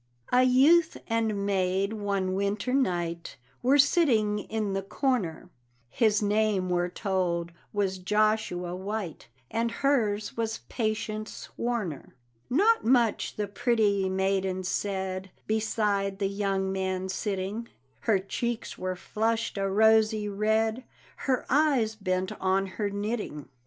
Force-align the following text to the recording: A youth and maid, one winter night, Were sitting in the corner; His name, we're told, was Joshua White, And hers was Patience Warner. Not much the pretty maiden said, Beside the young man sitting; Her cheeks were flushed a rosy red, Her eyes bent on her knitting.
A 0.31 0.41
youth 0.41 0.97
and 1.05 1.45
maid, 1.45 1.93
one 1.93 2.33
winter 2.33 2.73
night, 2.73 3.37
Were 3.61 3.77
sitting 3.77 4.39
in 4.39 4.73
the 4.73 4.81
corner; 4.81 5.51
His 5.91 6.23
name, 6.23 6.69
we're 6.71 6.89
told, 6.89 7.51
was 7.71 7.99
Joshua 7.99 8.75
White, 8.75 9.27
And 9.51 9.69
hers 9.69 10.35
was 10.35 10.61
Patience 10.69 11.49
Warner. 11.55 12.15
Not 12.49 12.83
much 12.83 13.35
the 13.35 13.47
pretty 13.47 14.09
maiden 14.09 14.63
said, 14.63 15.29
Beside 15.45 16.17
the 16.17 16.27
young 16.27 16.71
man 16.71 17.07
sitting; 17.07 17.67
Her 17.99 18.17
cheeks 18.17 18.79
were 18.79 18.95
flushed 18.95 19.55
a 19.59 19.69
rosy 19.69 20.27
red, 20.27 20.83
Her 21.27 21.45
eyes 21.47 21.93
bent 21.93 22.31
on 22.41 22.65
her 22.65 22.89
knitting. 22.89 23.49